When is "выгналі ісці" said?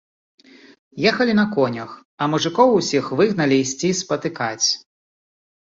3.21-3.95